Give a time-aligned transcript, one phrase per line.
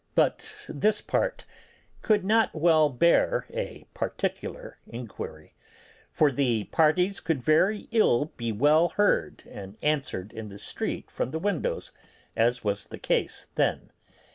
[0.15, 1.45] But this part
[2.01, 5.53] could not well bear a particular inquiry,
[6.11, 11.29] for the parties could very ill be well heard and answered in the street from
[11.29, 11.91] the windows,
[12.35, 13.91] as was the case then.